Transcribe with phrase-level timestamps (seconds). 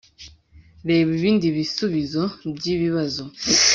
[0.87, 2.23] Reba ibindi bisubizo
[2.55, 3.23] by ibibazo